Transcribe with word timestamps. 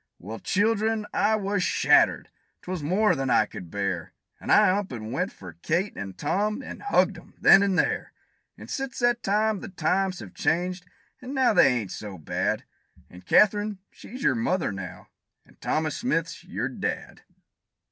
Well, 0.17 0.39
children, 0.39 1.05
I 1.13 1.35
was 1.35 1.61
shattered; 1.61 2.29
'twas 2.63 2.81
more 2.81 3.13
than 3.13 3.29
I 3.29 3.45
could 3.45 3.69
bear 3.69 4.13
And 4.39 4.51
I 4.51 4.71
up 4.75 4.91
and 4.91 5.13
went 5.13 5.31
for 5.31 5.57
Kate 5.61 5.95
an' 5.95 6.13
Tom, 6.13 6.63
and 6.63 6.81
hugged 6.81 7.19
'em 7.19 7.35
then 7.39 7.61
and 7.61 7.77
there! 7.77 8.11
And 8.57 8.67
since 8.67 8.97
that 8.97 9.21
time, 9.21 9.59
the 9.59 9.69
times 9.69 10.17
have 10.19 10.33
changed, 10.33 10.87
an' 11.21 11.35
now 11.35 11.53
they 11.53 11.67
ain't 11.67 11.91
so 11.91 12.17
bad; 12.17 12.63
And 13.11 13.27
Katherine, 13.27 13.77
she's 13.91 14.23
your 14.23 14.33
mother 14.33 14.71
now, 14.71 15.09
and 15.45 15.61
Thomas 15.61 15.97
Smith's 15.97 16.43
your 16.43 16.67
dad. 16.67 17.21